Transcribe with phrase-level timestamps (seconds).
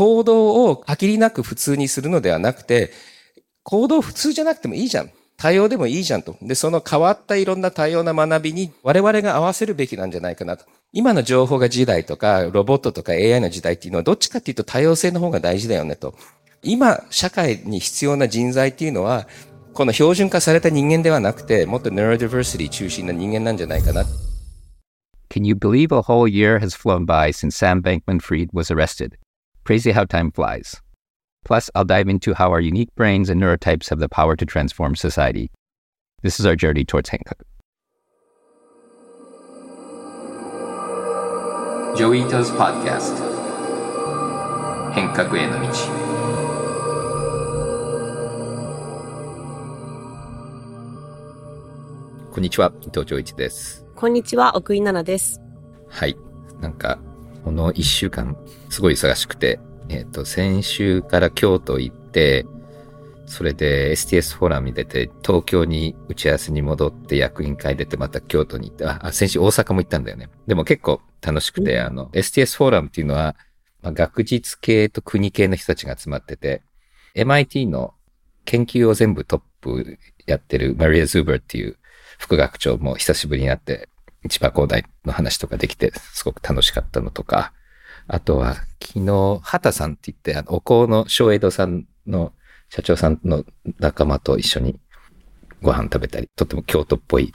[0.00, 2.90] 行動を限りなく普通にするのではなくて、
[3.64, 5.10] 行動普通じゃなくてもいいじゃん。
[5.36, 6.38] 多様でもいいじゃんと。
[6.40, 10.64] で、その変わったいろんな多様な学びに我々が合わせるべきなんじゃないかなと。
[10.94, 16.14] 今の情報が時代とか、ロボットとか AI の時代っていうのはどっちかっていうと多様性の方が大事だよねと。
[16.62, 19.28] 今、社会に必要な人材っていうのは、
[19.74, 24.06] この標準化された人間ではなくて、もっと neurodiversity 中心な人間なんじゃないかな。
[25.28, 29.19] Can you believe a whole year has flown by since Sam Bankman Fried was arrested?
[29.69, 30.81] Crazy how time flies.
[31.43, 34.95] Plus, I'll dive into how our unique brains and neurotypes have the power to transform
[34.95, 35.51] society.
[36.21, 37.43] This is our journey towards Hankoku.
[41.95, 43.35] Joito's Podcast
[44.93, 45.67] 変革への道
[52.31, 53.85] こんにちは、伊藤浄一です。
[53.95, 55.39] こんにちは、奥井奈々です。
[55.87, 56.17] はい。
[56.59, 56.99] なんか、
[57.44, 58.36] この一週間、
[58.68, 62.46] すごい忙しくて、えっ、と、先週から京都行って、
[63.26, 70.28] それで STS フォーラムに出て、東京に打ち合わせに戻って役員会出て、また京都に行って、あ、あ先週大阪も行ったんだよね。
[70.46, 73.36] でも結構楽しくて、うんあの、STS フォーラムっていうのは、
[73.82, 76.62] まあ、学術系と国系の人たちが集まってて、
[77.14, 77.94] MIT の
[78.44, 81.76] 研究を全部トップやってるマリア・ズーバーっていう
[82.18, 83.88] 副学長も久しぶりに会って、
[84.28, 87.52] 千葉工大の話とかできて、すごく楽しかったのとか、
[88.06, 92.32] あとは、昨日、畑さんって言って、あの、お香の小江戸さんの
[92.68, 93.44] 社長さんの
[93.78, 94.80] 仲間と一緒に
[95.62, 97.32] ご飯食べたり、とっても京都っぽい、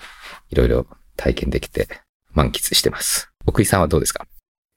[0.50, 1.88] いろいろ体験できて、
[2.34, 3.32] 満喫してます。
[3.46, 4.28] 奥井さんはどうですか？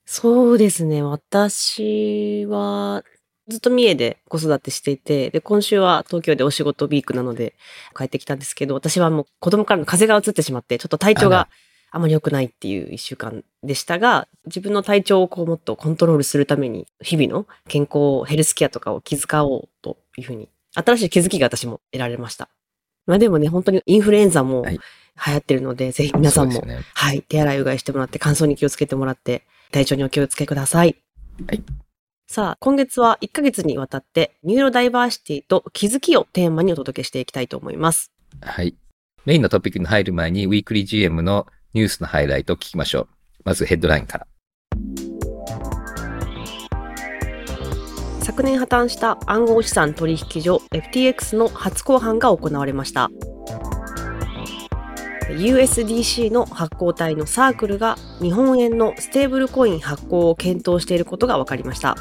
[0.06, 3.02] そうですね、私は、
[3.48, 7.54] ずっと三重で子育てしていて、で、今週は東京でお仕事ウィークなので
[7.96, 11.48] 帰ってきたんですけど、私はもう子供からの風邪が移ってしまって、ちょっと体調が
[11.90, 22.48] あまり良くないっていう一週間でしたが、自分の体調をこうもっとコントロールするために、日々の健康、ヘルスケアとかを気遣おうというふうに、新しい気づきが私も得られました。
[23.06, 24.78] まあでもね、本当にインフルエンザもはい
[25.26, 27.22] 流行ってるので、ぜひ皆さんもねはい。
[27.22, 29.42] 手洗いうがいしてもらって、乾燥に気をつけてもらって、
[29.72, 30.96] 体調にお気をつけください。
[31.46, 31.62] はい。
[32.28, 38.12] さあ、今月は1ヶ月にわたって、ニューロダイバーシティと気づきをテーマにお届けしていきたいと思います。
[38.40, 38.76] はい。
[39.24, 43.08] メインのトピックに入る前に、ウィークリー GM のニュースのハイライトを聞きましょう。
[43.44, 44.26] まずヘッドラインから。
[48.20, 53.10] 昨年破綻した暗号資産取引所 FTX の初公判が行われました。
[55.28, 61.96] USDC の発行体のサークルが日本円のステーブルコイン発行を検討していることが分かりました。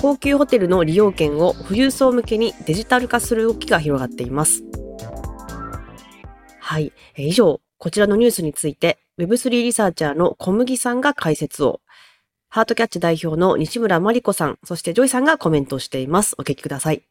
[0.00, 4.62] 高級ホテルの利用券を富裕層向けにデジタル化する動きが広がっています。
[6.70, 6.92] はい。
[7.16, 11.80] えー以上、こちらのニュースについて Web3 リサーチャーのコムギさんが解説を、
[12.48, 16.36] ハートキャッチ代表の西村真里子さん、そしてジョイさんがコメントしています。
[16.38, 17.02] お聞きください。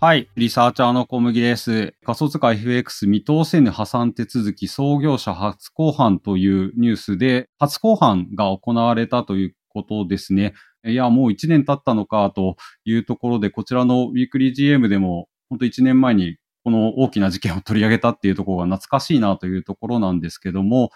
[0.00, 0.30] はい。
[0.34, 1.92] リサーチャーの小麦です。
[2.06, 10.54] 仮想通貨 FX 見通せぬ破産手続き創業者初公判というニュースで、初公判が行われたということですね。
[10.86, 20.90] いや、もう1年経ったのかというところで、こちらのウィークリー GM でも、本当1年前にこの大きな事件を取り上げたっていうところが懐かしいなというところなんですけども、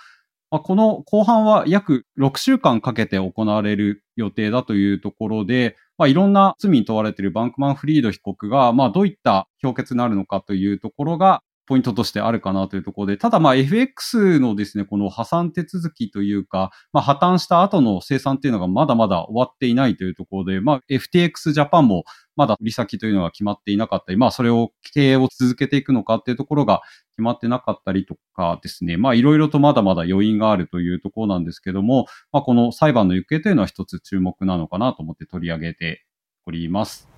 [0.51, 22.05] まあ、この後半は約6週間かけて行われる予定だというところで、まあ、いろんな罪に問われているバンクマン・フリード被告が、まあ、どういった評決になるのかというところが、ポイントとしてあるかなというところで、ただまあ FX のですね、この破産手続きというか、まあ破綻した後の生産っていうのがまだまだ終わっていないというところで、まあ FTX ジャパンも
[22.37, 26.81] まだ売り先というのが決まっていなかったり、まあそれを経営を続けていくのかっていうところが
[27.17, 36.07] 決まってなかったりとかですね、まあいろいろとまだまだ余韻があるというところなんですけども、まあこの裁判の行方というのは一つ注目なのかなと思って取り上げて
[36.47, 37.09] おります。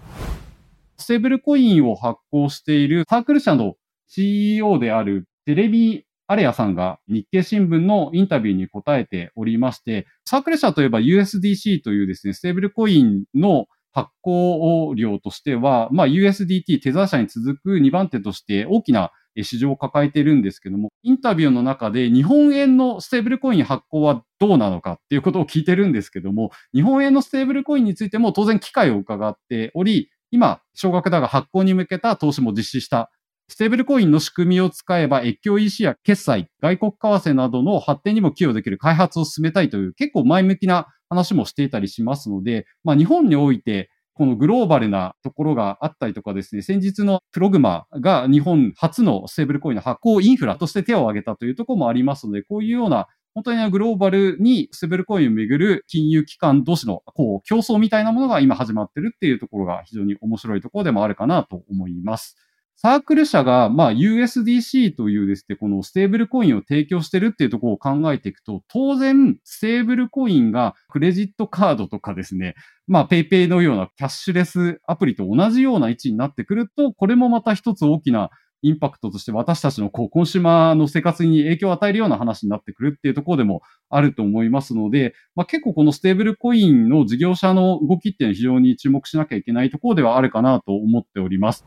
[1.00, 3.74] ステーブルコインを発行しているサークル社の
[4.10, 33.10] CEO であるジェレミー・アレアさんが日経新聞のインタビューに答えておりまして、サークル社といえば USDC というですね、ステーブルコインの発行量としては、まあ USDT テザー社に続く2番手として大きな市場を抱えているんですけども、インタビューの中で日本円のステーブルコイン発行はどうなのかっていうことを聞いてるんですけども、日本円のステーブルコインについても当然機会を伺っており、今、少額だが発行に向けた投資も実施した
[33.50, 62.36] ステーブルコインの仕組みを使えば越境 EC や決済、外国為替などの発展にも寄与できる開発を進めたいという結構前向きな話もしていたりしますので、まあ日本においてこのグローバルなところがあったりとかですね、先日のプログマットが日本初のステーブルコインの発行インフラとして手を挙げたというところもありますので、こういうような本当にグローバルにステーブルコインをめぐる金融機関同士のこう競争みたいなものが今始まってるっていうところが非常に面白いところでもあるかなと思います。
[62.82, 72.54] サークル社が、まあ、USDC というですね、このステーブルコインを提供してるっていうところを考えていくと、当然、ステーブルコインがクレジットカードとかですね、
[72.86, 78.30] まあ、ペイペイのようなキャッシュレスアプリと同じような位置になってくると、これもまた一つ大きな
[78.62, 83.60] インパクトとして私たちのこうコンシューマーの生活に影響を与えるような話になってくるっていうところでも
[83.90, 91.66] あると思いますので、まあ、結構このステーブルコインの事業者の動きっていうのは非常に注目しなきゃいけないところではあるかなと思っております。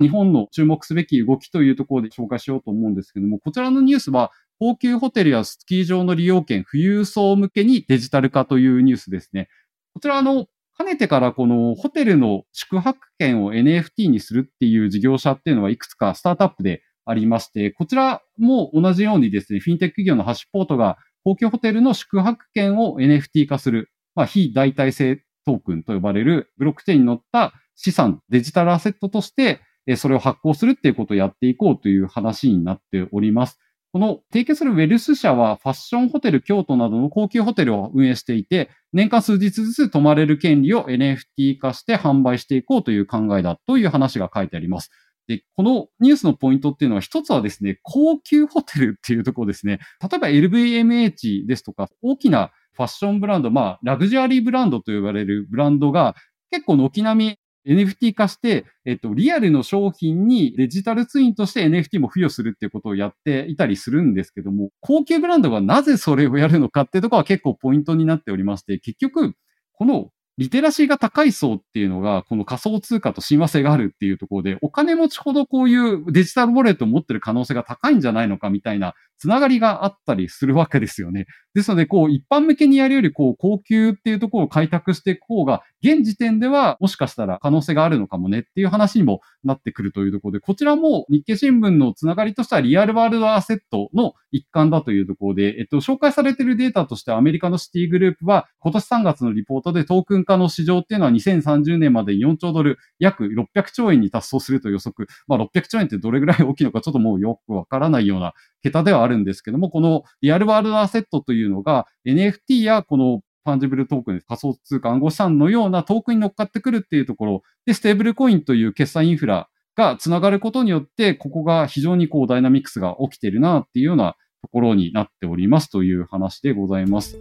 [0.00, 9.48] 日本の注目すべき動きというところで紹介しようと思うんですけども、こちらのニュースは、高級ホテルやスキー場の利用券、富裕層向けにデジタル化というニュースですね。
[9.92, 10.46] こちら、あの、
[10.76, 33.58] かねてからこのホテルの宿泊券を NFT にするっていう事業者っていうのはいくつかスタートアップでありまして、こちらも同じようにですね、フィンテック企業のハッシュポートが高級ホテルの宿泊券を NFT 化する、まあ、非代替性トークンと呼ばれるブロックチェーンに乗った資産、デジタルアセットとしてえそれを発行するっていうことをやっていこうという話になっております。
[33.92, 44.90] この提携するウェルス社はファッションホテル京都などの高級ホテルを運営していて、年間数日ずつ泊まれる権利を NFT 化して販売していこうという考えだという話が書いてあります。
[45.28, 49.80] で、このニュースのポイントっていうのは一つはですね、高級ホテルっていうところですね。
[50.02, 56.14] 例えば LVMH ですとか、大きなファッションブランド、まあ、ラグジュアリーブランドと呼ばれるブランドが
[56.50, 69.34] 結構軒並み NFT 化して、えっと、リアルの商品にデジタルツインとして NFT も付与するっていうことをやっていたりするんですけども、高級ブランドがなぜそれをやるのかっていうところは結構ポイントになっておりまして、結局、
[69.72, 81.26] このリテラシーが高い層っていうのが、この仮想通貨と親和性があるっていうところで、お金持ちほどこういうデジタルウォレットを持ってる可能性が高いんじゃないのかみたいなつながりがあったりするわけですよね。
[81.56, 105.08] ですので、こう、一般向けにやるより、こう、高級っていうところを開拓していく方が、現時点では、もしかしたら可能性があるのかもねっていう話にもなってくるというところで、こちらも日経新聞のつながりとしては、リアルワールドアセットの一環だというところで、えっと、紹介されているデータとしてアメリカのシティグループは、今年3月のリポートでトークン化の市場っていうのは2030年までに4兆ドル、約600兆円に達成すると予測。
[105.26, 108.34] まあ、600兆円ってどれぐらい大きいのかちょっともうよくわからないような
[108.66, 127.16] 桁ではあるんですけども、このリアルワールドアセットというのが NFT やこのファンジブルトークン、仮想通貨暗号資産のようなトークンに乗っかってくるっていうところで、ステーブルコインという決済インフラがつながることによって、ここが非常にこうダイナミクスが起きてるなっていうようなところになっておりますという話でございます。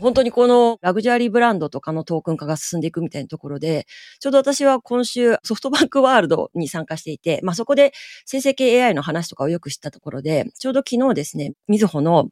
[0.00, 3.86] 本当にこのラグジュアリーブランドとかのトークン化が進んでいくみたいなところで、
[4.18, 7.92] ちょうど私は今週ソフトバンクワールドに参加していて、まあそこで
[8.24, 12.28] 生成系 AI の話とかをよく知ったところで、ちょうど昨日ですね、みずほの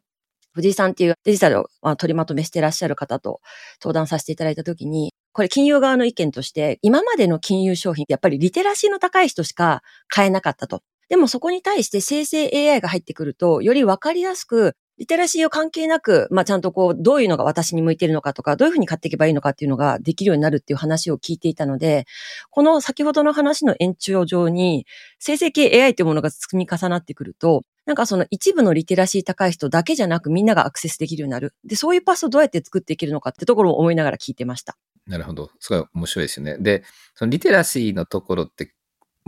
[0.52, 3.40] 藤井さんっていうデジタルを取りまとめしてらっしゃる方と
[3.80, 10.82] 登壇させていただいたときに、これ金融側の意見として、今までの金融商品ってやっぱりリテラシーの高い人しか買えなかったと。
[11.08, 22.04] でもそこに対して生成 AI が入ってくると、よりわかりやすくリテラシーを関係なく、まあ、ちゃんとこう、どういうのが私に向いているのかとか、どういうふうに買っていけばいいのかっていうのができるようになるっていう話を聞いていたので、
[22.50, 24.86] この先ほどの話の延長上に、
[25.18, 31.54] 生成系 AI というものが積み重なってくると、なんかその一部のリテラシー高い人だけじゃなくみんながアクセスできるようになる。
[31.64, 34.76] で、そういうパスをどうやって作っていけるのかってところを思いながら聞いてました。
[35.06, 35.50] なるほど。
[35.58, 36.58] すごい面白いですよね。
[36.58, 38.74] で、そのリテラシーのところって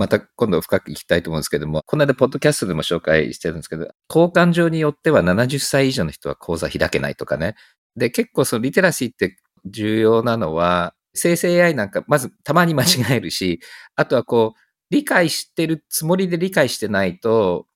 [0.01, 7.55] また今度深く聞きたいと思うんですけども、この間ポッドキャストでも紹介してるんですけど、交換上によっては70歳以上の人は講座開けないとかね。
[7.97, 13.61] で、結構そのリテラシーって重要なのは、生成 AI なんかまずたまに間違えるし、
[13.95, 17.67] あとはこう、理解してるつもりで理解してないと、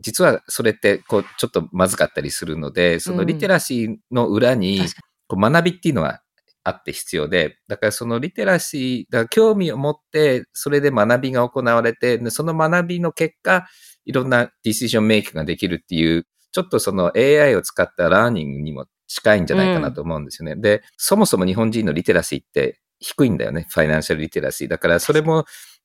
[0.00, 4.80] 実はそれってこうちょっとまずかったりするので、そのリテラシーの裏に
[5.26, 6.21] こう学びっていうのは
[6.64, 13.66] あって必要で、だからそのリテラシー、だから興味を持って、それで学びが行われて、その学びの結果、
[14.04, 20.52] いろんなディシジョンメイクができるっていう、ちょっとその AI を使ったラーニングにも近いんじゃないかなと思うんですよね。
[20.52, 23.66] うん、で、そもそも日本人のリテラシーって低いんだよね。
[23.70, 24.68] ファイナンシャルリテラシー。
[24.68, 25.44] だからそれも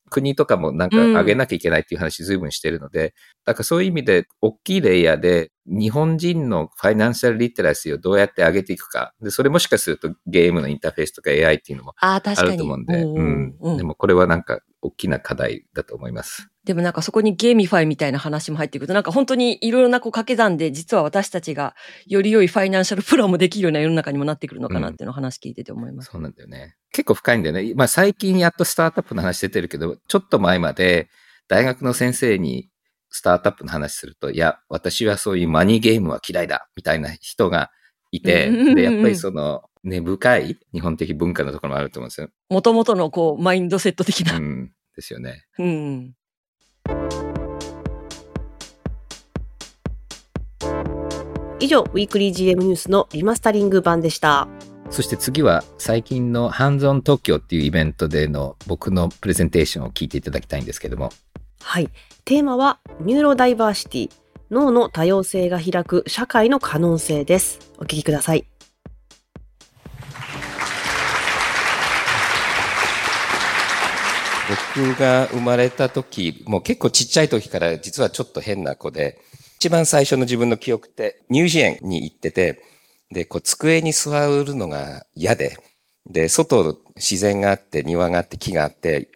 [0.10, 3.12] 国とかもなんか上げなきゃいけないっていう話随分してるので、うん、
[3.46, 9.14] だからそういう意味で大きいレイヤーで日本人のファイナンシャルリテラシーをどうやって上げていくか。
[9.22, 16.48] で、それもしかするとゲームのインターフェースとか AI っていうのもあると思うんで、うん、でもこれはなんか大きな課題だと思います。
[16.64, 26.12] でもなんかそこに GameFi みたいな話も入ってくると、なんか本当にいろいろなこう掛け算で、実は私たちがより良いファイナンシャルプランもできるような世の中にもなってくるのかなっていうのを話聞いてて思います。
[26.12, 26.76] そうなんだよね。
[26.98, 27.74] 結構深いんだよね。
[27.76, 31.10] まあ最近やっとスタートアップの話出てるけど、ちょっと前まで
[31.48, 32.72] 大学の先生に
[33.12, 37.70] スタートアップの話すると、いや、私はそういうマニーゲームは嫌いだ、みたいな人が
[38.10, 42.30] いて、うんで、やっぱりその根深い日本的文化のところもあると思うんですよ。
[42.50, 44.38] もともとのこう、マインドセット的な。
[44.38, 44.72] うん。
[44.96, 45.46] ですよね。
[45.60, 46.14] うん。
[51.60, 54.48] 以上、ウィークリー GM ニュースのリマスタリング版でした。
[54.90, 61.12] そして次は最近のハンズオン東京っていうイベントでの僕のプレゼンテーションを聞いていただきたいんですけども。
[61.62, 61.90] はい。
[62.26, 64.12] テーマは、ニューロダイバーシティ、
[64.50, 67.60] 脳の多様性が開く社会の可能性です。
[67.78, 68.46] お聞きください。
[74.76, 79.20] 僕が生まれた時、もう結構ちっちゃい時から実はちょっと変な子で、
[79.58, 82.62] 一番最初の自分の記憶って乳児園に行ってて、
[83.12, 85.58] で、こう机に座るのが嫌で、
[86.06, 89.10] で、外自然があって庭があって木があって、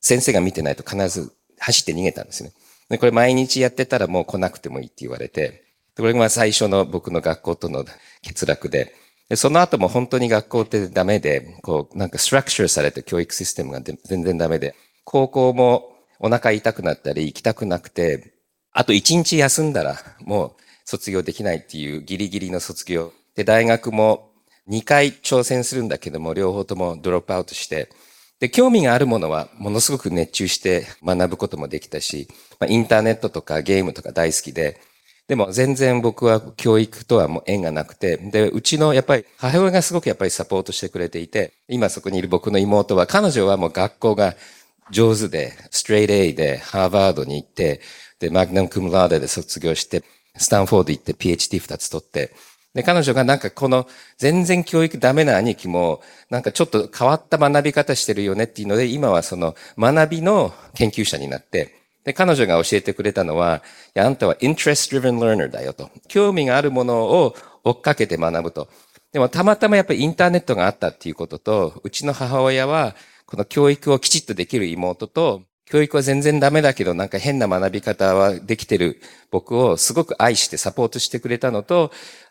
[0.00, 2.52] 先生が見てないと必ず走って逃げたんですね。
[2.88, 5.64] で、これ毎日やってたらもう来なくてもいいって言われて、
[5.96, 7.84] これが最初の僕の学校との
[8.24, 8.94] 欠落で、
[9.28, 14.74] で、その後も本当に学校ってダメで、こう、なんかストラクチャーされた教育システムが全然ダメで、
[15.04, 18.32] 高校もお腹痛くなったり行きたくなくて、
[18.72, 23.12] あと一日休んだらもう卒業できないっていうギリギリの卒業。
[23.38, 24.32] で、大学も
[24.68, 27.88] 2回挑戦するんだけども、両方ともドロップアウトして、
[28.40, 32.26] で、興味があるものはものすごく熱中して学ぶこともできたし、
[32.58, 34.80] まあ、インターネットとかゲームとか大好きで、
[35.28, 44.34] でも全然僕は教育とはもう縁がなくて、で、うちのやっぱり母親がすごくやっぱりサポートしてくれていて、今そこにいる僕の妹は、彼女はもう学校が
[44.90, 47.82] 上手で、ストレート A でハーバードに行って、
[48.18, 50.02] で、マグナムクムラーデで卒業して、
[50.36, 52.34] スタンフォード行って PhD2 つ取って、
[52.74, 53.86] で、彼女がなんかこの
[54.18, 63.62] 全然教育ダメな兄貴も、なんかちょっと変わった学び方してるよねっていうので、今はその学びの研究者になって、で、彼女が教えてくれたのは、
[63.94, 65.90] いや、あんたは interest-driven learner だよと。
[66.08, 67.34] 興味があるものを
[67.64, 68.68] 追っかけて学ぶと。
[69.12, 72.94] でもたまたまやっぱりインターネットがあったっていうことと、うちの母親は、
[73.26, 81.90] この教育をきちっとできる妹と、教育は全然ダメだけど、なんか変な学び方はできてる僕をすごく愛してサポートしてくれたのと、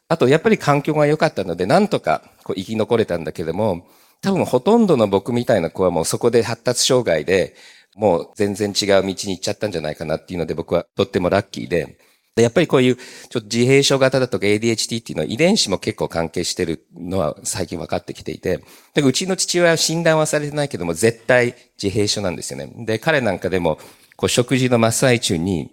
[0.09, 3.85] あとやっぱり環境が良かったので、なんとかこう生き残れたんだけども、
[4.21, 7.55] 多分ほとんどの僕みたいな子はもうそこで発達障害で、
[7.95, 11.97] もう全然違う道に行っちゃったんじゃないかなっていうので僕はとってもラッキーで、
[12.35, 22.71] やっぱりこういうちょっと自閉症型だとか ADHD っていうのは遺伝子も結構関係してるのは最近分かってきていて、でうちの父親は診断はされてないけども絶対自閉症なんですよね。
[22.85, 23.79] で、彼なんかでも
[24.15, 25.71] こう食事の真っ最中に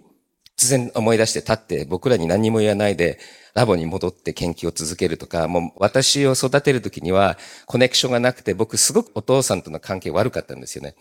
[0.57, 3.19] 突然思い出して立って僕らに何も言わないで
[3.53, 10.95] ラボに戻って研究を続けるとか、もう私を育てる時にはコネクションがなくて僕すごくお父さんとの関係悪かったんですよね。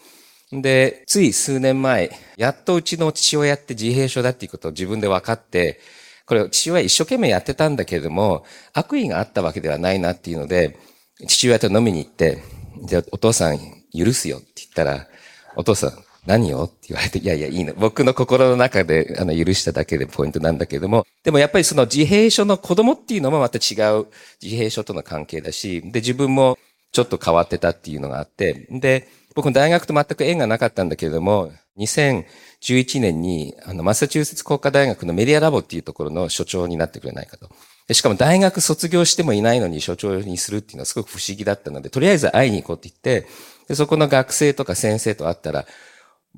[0.52, 5.80] で、つい数年前、やっとうちの父親って自閉症だっていうことを自分で分かって、
[6.26, 10.78] これ父親一生懸命やってたんだけれども、悪意があったわけではないなっていうので、
[11.26, 12.42] 父親と飲みに行って、
[12.84, 13.58] じゃあお父さん
[13.92, 15.08] 許すよって言ったら、
[15.56, 17.74] お父さん何よって言われて、いやいやいいの。
[17.74, 24.06] 僕の心の中であの許しただけでポイントなんだけども、でもやっぱりその自閉症の子供っていうのもまた違う。
[24.42, 26.58] 自閉症との関係だし、で自分も
[26.92, 37.50] ちょっと変わってたっていうのがあって、で、僕も大学と全く縁がなかったんだけれども、2011年に、あの、マサチューセッツ工科大学のメディアラボっていうところの所長になってくれないかと。
[37.92, 43.28] しかも大学卒業してもいないのに所長にするっていうのはすごく不思議だったので、とりあえず会いに行こうって言って、
[43.68, 45.66] でそこの学生とか先生と会ったら、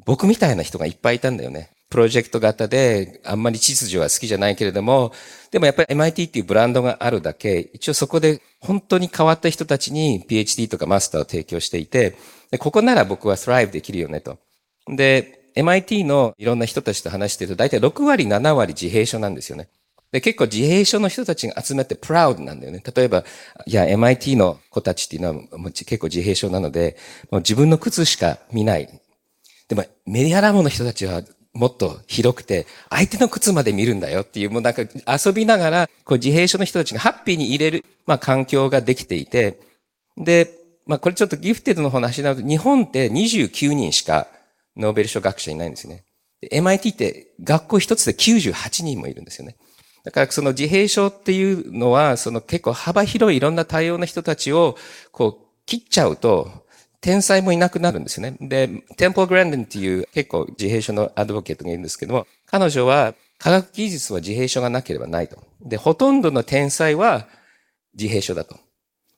[0.04, 1.70] 僕みたいな人がいっぱいいたんだよね。
[1.88, 5.12] プロジェクト型で、あんまり秩序は好きじゃないけれども、
[5.52, 12.16] でもやっぱり MIT っていうブランドがあるだけ、一応そこで本当に変わった人たちに PhD とかマスターを提供していて、
[12.50, 14.38] でここなら僕は thrive できるよねと。
[14.88, 19.68] で、MIT のいろんな人たちと話してると、大体6割、7割自閉症なんですよね。
[20.12, 22.82] で、結構自閉症の人たちが集めてプラウドなんだよね。
[22.94, 23.24] 例えば、
[23.64, 26.96] いや、MIT の子たちっていうのはもう結構自閉症なので、
[27.30, 28.88] もう自分の靴しか見ない。
[29.68, 39.58] でも、メディアラボの人たちはもっと広くて、相手の靴まで見るんだよっていう、もうなんか遊びながら、こう自閉症の人たちがハッピーに入れる、まあ環境ができていて、
[40.16, 40.52] で、
[40.86, 44.28] まあこれちょっとギフテッドの話になると、日本って29人しか
[44.76, 46.04] ノーベル賞学者いないんですね。
[46.52, 49.56] MIT って学校一つで98人もいるんですよね。
[50.04, 54.76] だからその自閉症っていうのは、その結構幅広いいろんな多様な人たちを
[55.10, 56.65] こう切っちゃうと、
[57.06, 58.36] 天才もいなくなるんですよね。
[58.40, 65.38] で、テンポ・グランデンっていう結構自閉症のアドボケートがいるんですけども、彼女は科学技術は自閉症がなければないと。
[65.60, 67.28] で、ほとんどの天才は
[67.94, 68.56] 自閉症だと。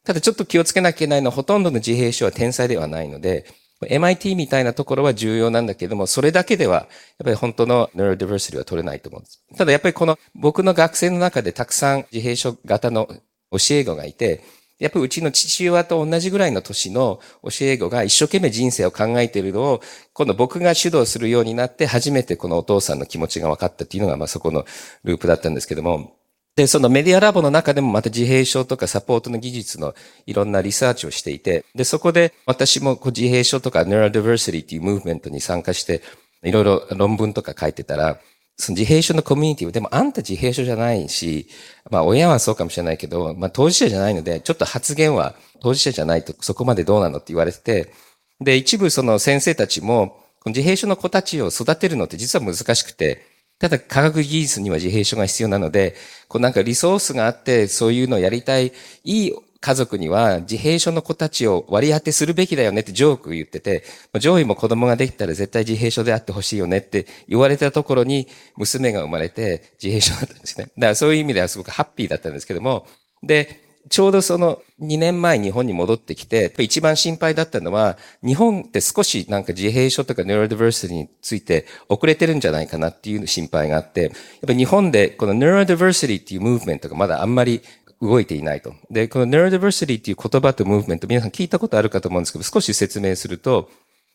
[0.05, 3.47] ただちょっと気をつけなきゃいけないのは、ほとんどの自閉症は天才ではないので、
[3.81, 6.89] MIT みたいなところは重要なんだけども、それだけでは、やっ
[7.25, 9.43] ぱり本当の neurodiversity は取れないと思うんです。
[9.57, 13.07] ただやっぱりこの僕の学生の中でたくさん自閉症型の
[13.51, 14.43] 教え子がいて、
[14.79, 19.81] やっぱりうちの父親と同じぐらいの年の教え子が一生懸命人生を考えているのを、
[20.13, 24.65] 今度僕が主導するようになって初めてこのお父さんの気持ちが分かったっていうのが、まあそこの
[25.05, 26.19] ループだったんですけども、
[26.59, 29.95] で、そのメディアラボの中でもまた自閉症とかサポートの技術の
[30.27, 36.03] いろんなリサーチをしていて、で、そこで私も自閉症とか neurodiversity っていうムーブメントに参加して、
[36.43, 38.19] いろいろ論文とか書いてたら、
[38.57, 41.47] その自閉症のコミュニティは、でもあんた自閉症じゃないし、
[41.91, 47.93] まあ親はそうかもしれないけど、まあ当事者じゃないので、ちょっと発言は当事者じゃないとそこまでどうなのって言われてて、
[48.41, 53.23] で、一部その先生たちも、自閉症の子たちを育てるのって実は難しくて、
[53.59, 55.97] ただ科学技術には自閉症が必要なので、
[56.29, 63.85] こうなんかリソースがあってそういうのをやりたい、いい家族には自閉症の子たちを割り当てするべきだよねってジョーク言ってて、
[64.21, 70.67] 上位も子供ができたら絶対自閉症であってほしいよねって言われたところに娘が生まれて自閉症だったんですね。
[70.77, 72.87] だからそういう意味ではすごくハッピーだったんですけども、
[73.23, 84.13] で、ちょうどその2年前日本に戻ってきて、一番心配だったのは、日本って少しなんか自閉症とかネュロディバーシティについて遅れてるんじゃないかなっていう心配があって、やっ
[84.47, 87.63] ぱ日本でこのネュロディバーシティっていうムーブメントがまだあんまり
[88.01, 88.75] 動いていないと。
[88.91, 93.71] で、この neurodiversity っていう言葉とムーブメント、皆さん聞いたことあるかと思うんですけど、少し説明すると、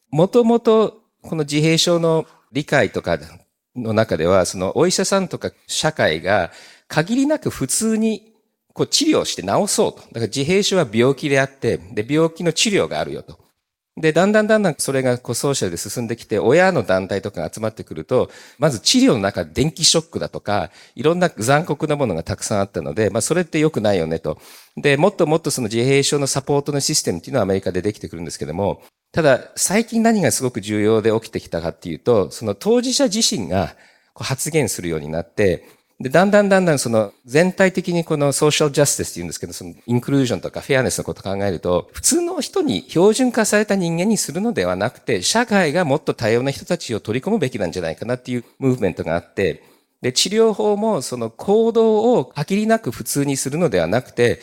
[0.09, 3.19] もともとこの自閉症の理解とか
[3.75, 6.51] の中では、そのお医者さんとか社会が
[6.87, 8.33] 限りなく普通に
[8.73, 9.99] こう治療して治そうと。
[9.99, 13.42] だから自閉症は病気であって、で、病気の治療があるよと。
[13.95, 24.39] で、だんだんだんだんそれがこうソーシャルで進んできて、親の団体とかが集まってくると、まず治療の中で電気ショックだとか、いろんな残酷なものがたくさんあったので、まあそれって良くないよねと。
[24.77, 28.81] で、もっともっとその自閉症のサポートのシステムっていうのはアメリカでできてくるんですけども、
[29.11, 33.75] ただ最近何がすごく重要で起きてきたかっていうと、その当事者自身が
[34.15, 35.65] こう発言するようになって、
[36.03, 49.63] で、だんだんだんだんその全体的にこのソーシャルジャスティスって言うんですけど、そのインクルージョンとかフェアネスのことを考えると、普通の人に標準化された人間にするのではなくて、社会がもっと多様な人たちを取り込むべきなんじゃないかなっていうムーブメントがあって、
[50.01, 54.41] で、治療法もその行動を限りなく普通にするのではなくて、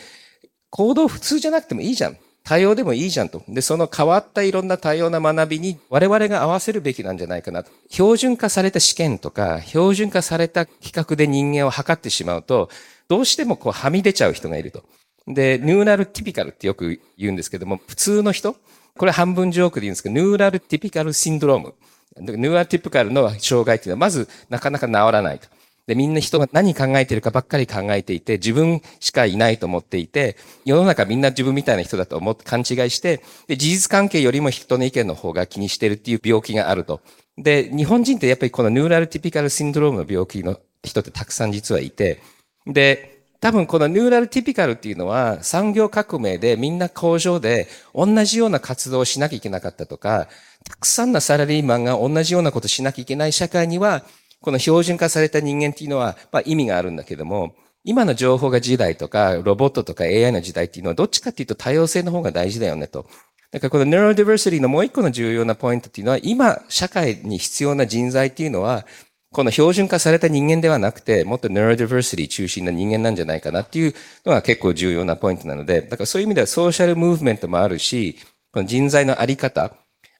[0.71, 2.17] 行動普通じゃなくてもいいじゃん。
[2.43, 3.43] 多様でもいいじゃんと。
[3.47, 7.71] で、その変わったいろんな多様な学びに我々が合わせるべきなんじゃないかなと。
[7.89, 12.69] 標準化された試験とか、標準化された企画で人間を測ってしまうと、
[13.07, 14.83] どうしてもこうはみ出ちゃう人がいると。
[15.27, 18.55] で、ニューラルティピカルってよく言うんですけども、普通の人
[18.97, 21.73] これ半分ジョークで言うんですけど、ニューラルティピカルシンドローム。
[22.17, 25.47] ニューラルティピカルの障害っていうのはまずなかなか治らないと。
[25.91, 37.01] で、みんな人が何考えてるかばっかり考えていて、自分しかいないと思っていて、世の中みんな自分みたいな人だと思って勘違いして、で、事実関係よりも人の意見の方が気にしてるっていう病気があると。
[37.37, 42.21] で、日本人ってやっぱりこのニューラルティピカルシンドロームの病気の人ってたくさん実はいて、
[42.65, 50.29] で、多分このニューラルティピカルっていうのは産業革命でみんな工場で同じような活動をしなきゃいけなかったとか、
[50.63, 54.05] たくさんのサラリーマンが同じようなことしなきゃいけない社会には
[54.41, 63.07] この標準化された人間っていうのは、まあ意味があるんだけども、今の情報が時代とか、ロボットとか AI の時代っていうのは、どっちかっていうと多様性の方が大事だよねと。
[63.51, 68.85] だからこの neurodiversity のもう一個の重要なポイントっていうのは、今、社会に必要な人材っていうのは、
[69.33, 73.93] この標準化された人間ではなくて、もっと neurodiversity 中心な人間なんじゃないかなっていう
[74.25, 78.17] のが結構重要なポイントなので、だからそういう意味ではソーシャルムーブメントもあるし、
[78.51, 79.73] この人材のあり方、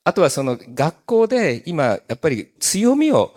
[0.03, 3.35] あとはその学校で今、やっぱり強みを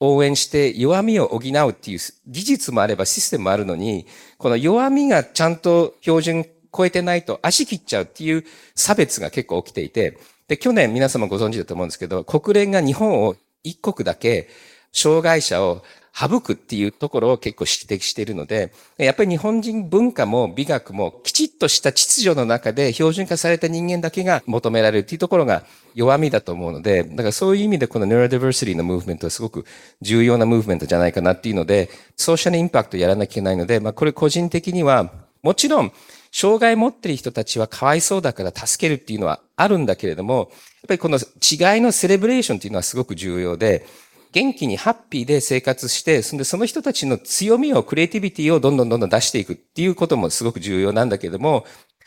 [0.00, 4.06] 応援して弱みを補うっていう技術もあればシステムもあるのに、
[4.38, 14.48] この弱みがちゃんと標準超えてないと足切っちゃうっていう差別が結構起きていて、で、去年皆様ご存知だと思うんですけど、国連が日本を一国だけ
[14.92, 29.64] 障害者を省くっていうところを結構指摘しているので、やっぱり日本人文化も美学もきちっとした秩序の中で標準化された人間だけが求められるっていうところが弱みだと思うので、だからそういう意味でこの neurodiversity のムーブメントはすごく
[30.02, 35.92] 重要なムーブメントじゃないかなっていうので、ソーシャルインパクトやらなきゃいけないので、まあこれ個人的には、もちろん、
[36.32, 40.48] 障害持ってる人たちはかわいそうだから助けるっていうのはあるんだけれども、やっ
[40.88, 43.84] ぱりこの違いのセレブレーションっていうのはすごく重要で、
[44.32, 51.64] 元気にハッピーで生活して、そんでその人たちの強みを、クリエイティビティをどんどんどんどん出していくっていうこともすごく重要なんだけども、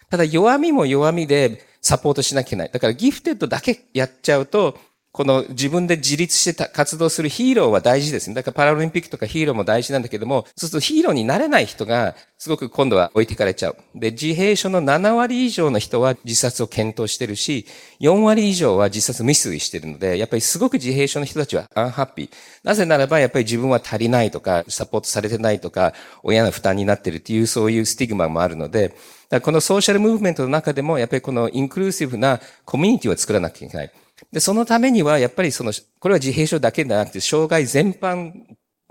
[0.09, 2.69] ただ弱みも弱みでサポートしなきゃいけない。
[2.71, 4.77] だからギフテッドだけやっちゃうと、
[5.13, 8.33] この自分で自立して活動するヒーローは大事ですね。
[8.33, 13.77] だからパラリンピックとかヒーローも大事なんだけども、そうするとヒーローになれない人がすごく今度は置いてかれちゃう。
[13.93, 17.67] で、自閉症の7割以上の人は自殺を検討してるし、
[18.01, 22.29] 4割以上は自殺未遂してるので、やっぱりすごく自閉症の人たちは unhappy。
[22.63, 28.95] なぜならばやっぱり自分は足りないとか、サポートされてないとか、親の負担になってるっていうそういうスティグマもあるので、
[29.43, 33.91] この social movement の中でも、やっぱりこのインクルーシブなコミュニティを作らなきゃいけない。
[34.31, 38.33] で、そのためには、やっぱりその、これは自閉症だけではなくて、障害全般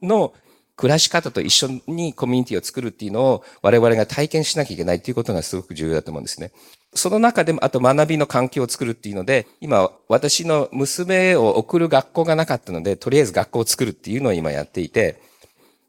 [0.03, 0.33] の
[0.77, 6.51] 暮らし方と一緒にコミュニティを作るっていうのを我々が体験しなきゃいけないっていうことがすごく重要だと思うんですね。
[6.95, 15.21] その中でも、あと学びの環境を作るっていうので、今、私の娘を送る学校がなかったので、とりあえず学校を作るっていうのを今やっていて、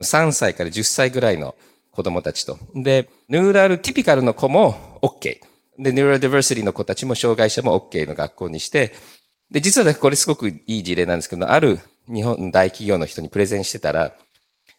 [0.01, 1.55] 3歳から10歳ぐらいの
[1.91, 2.57] 子供たちと。
[2.75, 5.39] で、ヌーラルティピカルの子も OK。
[5.77, 8.93] で、ニューラルディバーシティの子たちも障害者も OK の学校にして、
[9.53, 11.79] で、実は、これすごくいい事例なんですけど、ある
[12.11, 14.13] 日本大企業の人にプレゼンしてたら、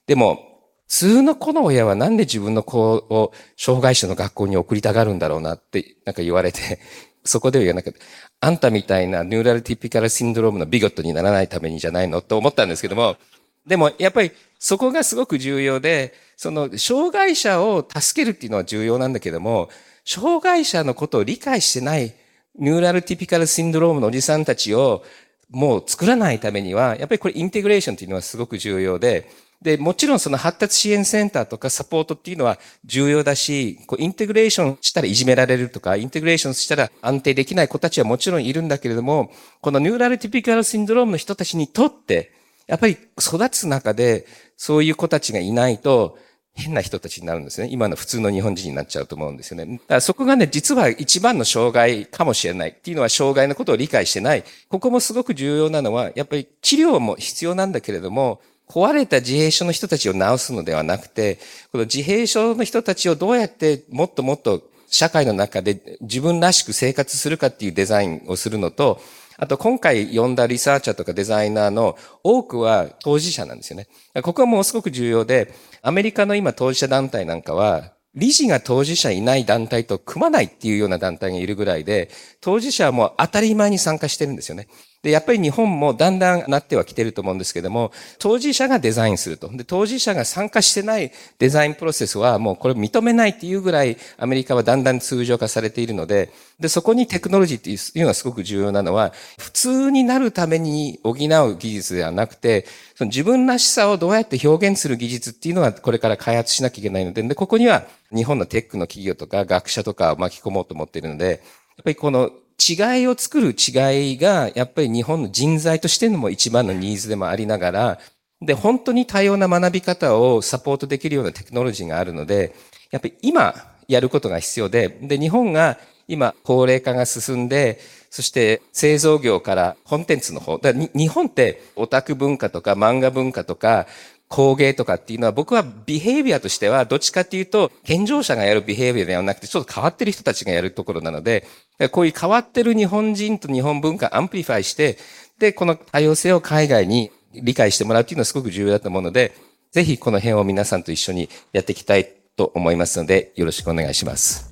[0.09, 0.51] でも、
[0.89, 6.81] 普通の子の親はなんで自分の子を障害者の学校に送りたがるんだろうなってなんか言われて、
[7.25, 8.01] そこでは言わなくて、
[8.41, 13.17] あんたみたいなニューラルティピカルシンドロームのビゴットにならないためにじゃないのと思ったんですけども、
[13.65, 19.71] でもやっぱりそこがすごく重要で、その障害者を助けるっていうのは重要なんだけども、
[20.05, 22.13] 障害者のことを理解してない
[22.59, 25.03] ニューラルティピカルシンドロームのおじさんたちを
[25.51, 29.29] もう作らないためには、やっぱりこれインテグレーションっていうのはすごく重要で、
[29.62, 42.33] で、もちろんその発達支援センターとかサポートっていうのは重要だし、こうインテグレーションしたらいじめられるとか、インテグレーションしたら安定できない子たちはもちろんいるんだけれども、このニューラルティピカルシンドロームの人たちにとって、
[42.67, 46.19] やっぱり育つ中でそういう子たちがいないと、
[46.55, 47.69] 変な人たちになるんですね。
[47.71, 49.67] 今の普通の日本人になっちゃうと思うんですよね。
[49.67, 54.45] だからそこがね、実は一番の障害かもしれないっていうのは障害のことを理解してない。
[54.69, 61.38] ここもすごく重要なのは、やっぱり治療も必要なんだけれども、壊れた自閉症の人たちを治すのではなくて、
[61.73, 69.01] この自閉症の人たちをどうやってもっともっと社会の中で自分らしく生活するかっていうデザインをするのと、
[69.37, 73.88] あと今回呼んだリサーチャーとかデザイナーの多くは当事者なんですよね。
[74.23, 84.68] ここはもうすごく重要で、アメリカの今当事者団体なんかは、理事が当事者いない団体と組まないっていうような団体がいるぐらいで、当事者はもう当たり前に参加してるんですよね。
[85.05, 89.55] で、やっぱり日本もだんだんなってはきてると思うんですけども、当事者がデザインすると。
[89.55, 101.17] で、当事者が参加してないデザインプロセスはもうこれ認めないっていうぐらいアメリカはだんだん通常化されているので、で、そこにテクノロジーっていうのがすごく重要なのは、普通になるために補う
[101.59, 102.64] 技術ではなくて、
[102.95, 111.43] その自分らしさをどうやって表現する技術っていうのはこれから開発しなきゃいけないので、で、ここには日本のテックの企業とか学者とかを巻き込もうと思っているので、
[111.77, 117.99] やっぱりこの違いを作る違いが、やっぱり日本の人材としてのも一番のニーズでもありながら、
[118.40, 122.55] で、本当に多様な学び方をサポートできるようなテクノロジーがあるので、
[122.90, 123.55] やっぱり今
[123.88, 133.87] やることが必要で、で、日本が今高齢化が進んで、そして製造業からコンテンツの方、だ日本ってオタク文化とか漫画文化とか
[134.35, 141.47] 工芸とかっていうのは僕は behavior としてはどっちかっていうと健常者がやる behavior ではなくてちょっと変わってる人たちがやるところなので
[141.90, 144.97] こういう変わってる日本人と日本文化 amplify して、
[145.38, 149.35] で、この多様性を海外に理解してもらうっていうのはすごく重要だと思うので、
[149.73, 154.51] ぜひこの辺を皆さんと一緒にやっていきたいと思いますので、よろしくお願いします。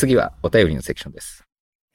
[0.00, 1.44] 次はお便りのセクションです。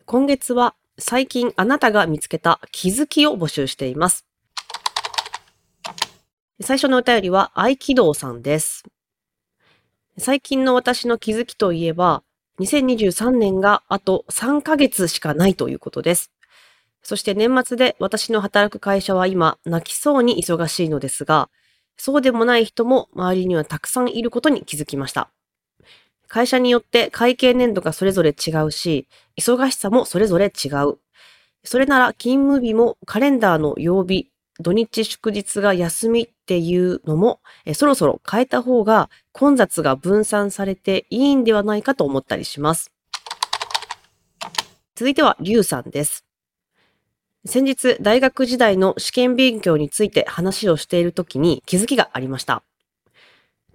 [0.05, 4.27] 今月は最近あなたが見つけた気づきを募集しています。
[6.61, 8.83] 最初のお便りは合気道さんです。
[10.19, 12.21] 最近の私の気づきといえば、
[12.59, 16.31] 2023年があと3ヶ月しかないということです。
[17.01, 21.49] そして年末で私の働く会社は今泣きそうに忙しいのですが、
[21.97, 25.31] そうでもない人も周りにはたくさんいることに気づきました。
[26.27, 29.07] 会社によって会計年度がそれぞれ違うし、
[29.37, 30.97] 忙しさもそれぞれ違う。
[31.63, 42.91] それなら勤務日もカレンダーの曜日、土日祝日が休みっていうのも、えそろそろ変えた方が混雑が分散されていいんではないかと思ったりします。
[44.95, 46.23] 続いては、リュウさんです。
[47.45, 52.63] 先日、大学時代の試験勉強について話をしているときに気づきがありました。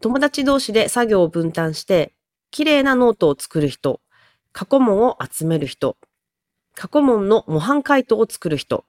[0.00, 2.14] 友達同士で作業を分担して、
[2.50, 4.00] 綺麗なノートを作る人、
[4.52, 5.96] 過去問を集める人、
[6.74, 8.84] 過去問の模範解答を作る人。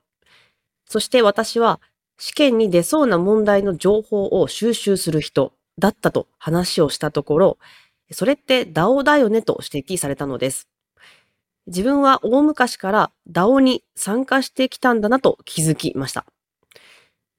[0.86, 1.80] そして私は
[2.18, 7.58] 試験に出そうな問題の情報を収集する人だったと話をしたところ、
[8.12, 10.68] それって DAO だよねと指摘されたのです。
[11.68, 16.26] 自分は大昔から DAO に参加してきたんだなと気づきました。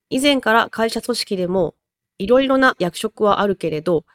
[0.09, 1.75] 以前から会社組織でも
[2.17, 4.05] いろいろな役職はあるけれど、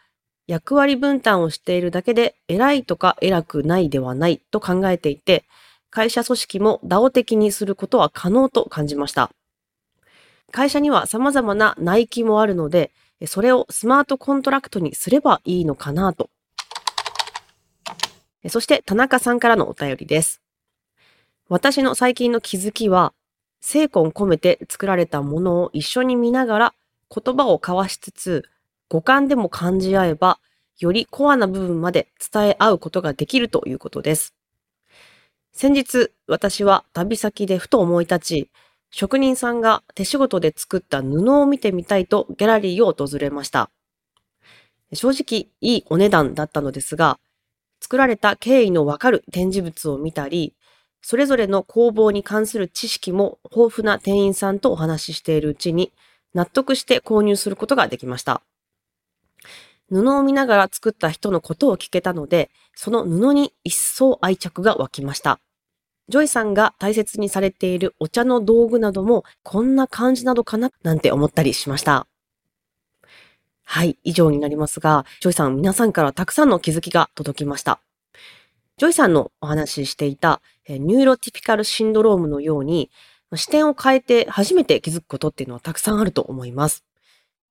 [0.49, 5.45] 役割分担をしているだけで偉いとか偉くないではないと考えていて、
[5.91, 9.31] 会社組織も DAO 的にすることは可能と感じました。
[10.51, 12.93] 会社には様々な内規もあるので、
[13.27, 16.31] それをスマートコントラクトにすればいいのかなと。
[18.49, 20.41] そして田中さんからのお便りです。
[21.51, 23.13] 私の最近の気づきは、
[23.61, 26.75] 精魂込めて作られたものを一緒に見ながら
[27.15, 28.45] 言葉を交わしつつ、
[28.89, 30.39] 五感でも感じ合えば、
[30.79, 34.35] よりコアな部分まで伝え合うことができるということです。
[35.53, 38.51] 先日、私は旅先でふと思い立ち、
[38.91, 43.71] 職人さんが手仕事で作った布を見てみたいとギャラリーを訪れました。
[44.95, 47.19] 正直いいお値段だったのですが、
[47.81, 50.55] 作られた経緯のわかる展示物を見たり、
[51.03, 55.93] それぞれの工房に関する知識も豊富な店員さんとお話ししているうちに、
[56.35, 58.43] 納得して購入することができました。
[59.91, 65.41] 布を見ながら作った人のことを聞けたので、その布に一層愛着が湧きました。
[66.09, 72.07] ジョイさんが大切にされているお茶の道具などもこんな感じなのかななんて思ったりしました。
[73.65, 77.81] はい、以上になりますが、ジョイさん皆さんからたくさんの気づきが届きました。
[78.79, 82.91] ジョイさんのお話ししていた neurotypical syndrome のように
[83.35, 86.88] 視点を変えて初めて気づくことっていうのはたくさんあると思います。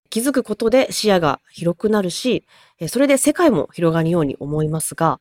[0.10, 2.46] 気づくことで視野が広くなるし、
[2.88, 5.20] それで世界も広がるように思いますが、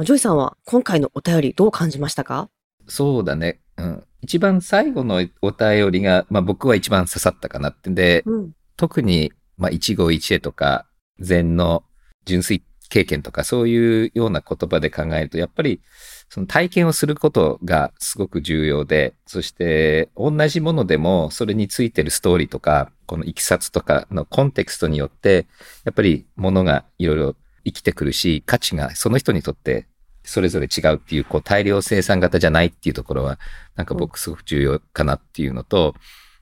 [0.00, 2.48] ジョイさんは今回のお便りどう感じましたか？
[2.88, 3.60] そうだね。
[3.76, 4.04] うん。
[4.22, 10.86] 一番最後のお便りが、まあ僕は一番刺さったかなってんで、うん、特に、まあ一期一会とか、
[11.18, 11.84] 禅の
[12.24, 15.80] 純粋経験とか、そういうような言葉で考えると、やっぱり、
[16.28, 25.48] その体験をすることがすごく重要で、そして同じものでもそれについてるストーリーとか、このいきさつとかのコンテクストによって、
[25.84, 29.88] やっぱりものがいろいろ生きてくるし、価値がその人にとって
[30.22, 33.40] それぞれ違うっていう、こう大量生産型じゃないっていうところは、
[33.74, 35.96] なんか僕すごく重要かなっていうのと、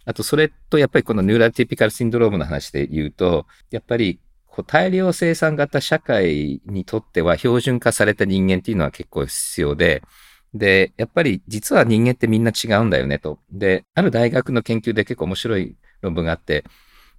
[0.04, 10.02] あとそれとやっぱりこのニューラルティピカルシンドロームの話で言うと、やっぱりこう大量生産型社会にとっては標準化された人間っていうのは結構必要で、
[10.52, 13.38] で、やっぱり実は人間ってみんな違うんだよねと。
[13.50, 16.64] で、ある大学の研究で結構面白い論文があって、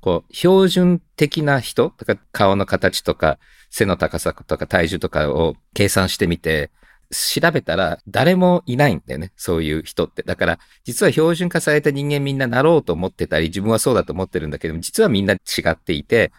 [0.02, 3.38] こう、標準的な人、とか顔の形とか、
[3.70, 6.72] 背の高さとか体重とかを計算してみて、
[7.12, 9.32] 調べたら誰もいないんだよね。
[9.36, 10.22] そういう人って。
[10.24, 15.38] だから、実は標準化された人間みんななろうと思ってたり、自分はそうだと思ってるんだけども、実はみんな違
[15.70, 16.32] っていて、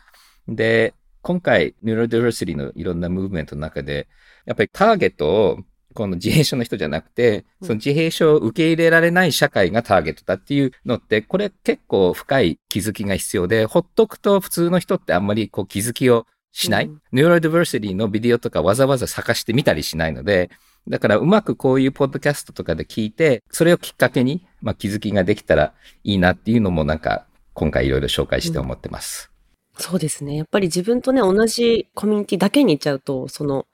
[0.48, 4.08] で、今回、ニューロディバーシティのいろんなムーブメントの中で、
[4.46, 5.58] やっぱりターゲットを、
[5.94, 16.90] この自閉症の人じゃなくて、その自閉症を受け入れられない社会がターゲットだっていうのって、これ結構深い気づきが必要で、ほっとくと普通の人ってあんまりこう気づきをしない。
[17.12, 20.50] ニューロディバーシティのビデオとかわざわざ探してみたりしないので、
[20.88, 25.74] だからうまくこういうポッドキャストとかで聞いて、それをきっかけに、まあ、気づきができたら
[26.04, 29.30] いいなっていうのもなんか今回いろいろ紹介して思ってます。
[29.78, 30.36] そうですね。
[30.36, 33.66] やっぱり自分とね、同じコミュニティだけに行っちゃうと、その、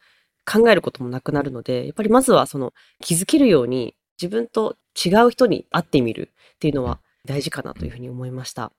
[0.50, 8.72] 考えることもなくなるので、やっぱりまずはその、気づけるように、自分と違う人に会ってみるっていうのは大事かなというふうに思いました。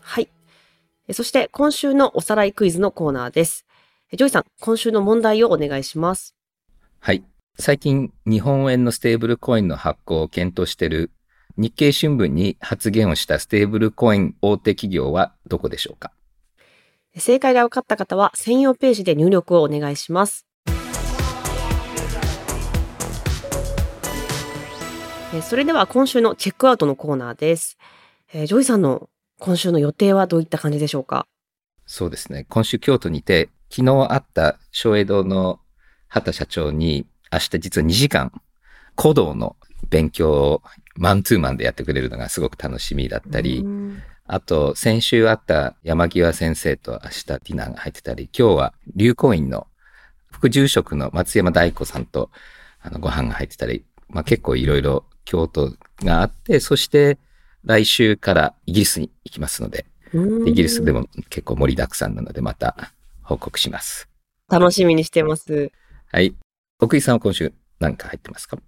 [0.00, 0.30] はい。
[1.12, 3.66] そして今週のおさらいクイズのコーナーです。
[4.14, 6.34] ジョイさん、今週の問題をお願いします。
[7.00, 7.22] はい。
[7.58, 11.10] 最近、日本円のステーブルコインの発行を検討している
[11.58, 16.12] 日経新聞に発言をしたステーブルコイン大手企業はどこでしょうか？
[17.16, 20.46] 正解が分かった方は専用ページで入力をお願いします。
[25.42, 27.76] それでは今週のチェックアウトのコーナーです。
[28.32, 29.08] ジョイさんの
[29.40, 31.26] 今週の予定はどういった感じでしょうか？
[31.86, 32.46] そうですね。
[32.48, 35.60] 今週京都にて、昨日会った小江戸の
[36.08, 38.32] 畑社長に明日実は2時間
[38.96, 39.56] 古道の
[39.90, 40.62] 勉強を
[40.96, 43.64] マンツーマンでやってくれるのがすごく楽しみだったり、
[44.26, 49.66] あと、先週あった山際先生と明日ディナーが入ってたり、今日は流行院の
[50.30, 52.30] 副住職の松山大子さんと
[52.80, 57.18] あのご飯が入ってたり、まあ結構いろいろ京都があって、そして
[57.64, 59.84] 来週からイギリスに行きますので、
[60.46, 64.08] イギリスでも結構盛りだくさんなのでまた報告します。
[64.50, 65.70] 楽しみにしてます。
[66.10, 66.34] はい。
[66.80, 68.58] 奥井さんは今週何か入ってますか？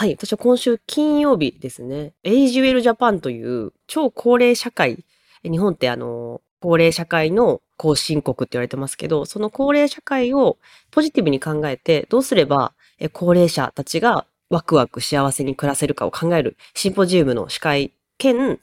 [0.00, 0.16] はい。
[0.18, 5.04] 私は今週金曜日ですね、エイジュエルジャパンという超高齢社会、
[5.42, 10.56] 日本ってあの、高齢社会の後進国って言われてますけど、その高齢社会を
[10.90, 12.72] ポジティブに考えて、どうすれば
[13.12, 18.58] 高齢者たちがワクワク幸せに暮らせるかを考えるシンポジウムの司会兼、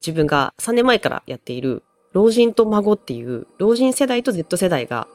[0.00, 1.82] 自分が3年前からやっている
[2.14, 5.06] 老人と孫っていう、老人世代と Z 世代が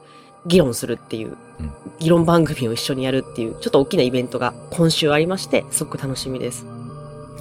[0.46, 6.64] 議論するっていううん、議論番組を一緒にやるっていう、ちょっと大きなイベントが今週ありまして、すごく楽しみです。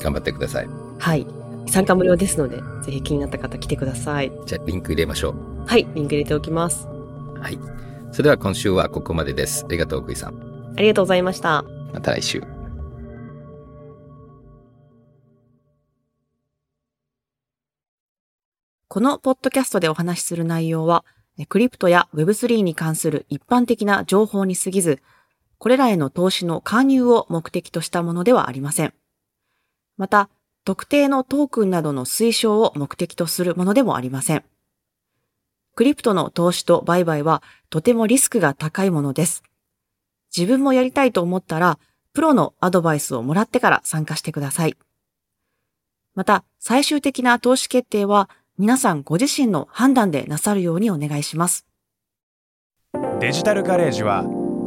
[0.01, 0.69] 頑張ってください。
[0.99, 1.25] はい。
[1.67, 4.31] 参加無料ですので、ぜひ気になった方来てください。
[4.45, 5.65] じゃあリンク入れましょう。
[5.65, 5.87] はい。
[5.95, 6.87] リンク入れておきます。
[7.39, 7.57] はい。
[8.11, 9.65] それでは今週はここまでです。
[9.65, 10.73] ありがとう、奥井さん。
[10.75, 11.63] ありがとうございました。
[11.93, 12.43] また来週。
[18.87, 21.03] このポッドキャストでお話しする内容は、
[21.47, 25.01] クリプトや Web3 に関する一般的な情報に過ぎず、
[25.57, 28.93] これらへの投資の勧誘を目的としたものではありません。
[29.97, 30.29] また、
[30.65, 34.43] 特定のトークンなどの推奨を目的とするものでもありません。
[35.75, 39.43] クリプトの投資と売買はとてもリスクが高いものです。
[40.35, 41.79] 自分もやりたいと思ったら、
[42.13, 44.77] プロのアドバイスをもらってから参加してください。
[46.15, 51.65] また、最終的な投資決定は皆さんご自身の判断でなさるようにお願いします。
[53.19, 54.25] デジタルガレージは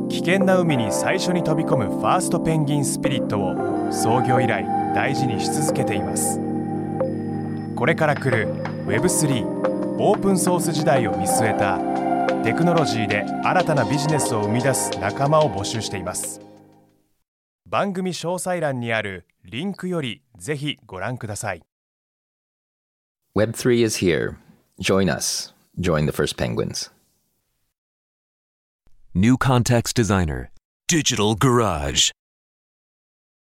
[0.08, 6.40] 危険な海に最初に飛び込むファーストペンギンスピリットを創業以来大事にし続けています。
[7.76, 8.52] これから来る
[8.86, 11.78] Web3 オープンソース時代を見据えた
[12.42, 16.40] テクノロジーで新たなビジネスを生み出す仲間を募集しています。
[17.66, 21.65] 番組詳細欄にあるリンクよりぜひご覧ください。
[23.36, 24.38] Web3 is here.
[24.80, 25.52] Join us.
[25.78, 26.88] Join the first penguins.
[29.12, 30.48] New Context Designer.
[30.88, 32.12] Digital Garage.